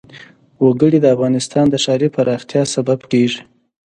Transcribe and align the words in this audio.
وګړي 0.65 0.99
د 1.01 1.05
افغانستان 1.15 1.65
د 1.69 1.75
ښاري 1.83 2.07
پراختیا 2.15 2.63
سبب 2.75 2.99
کېږي. 3.11 3.41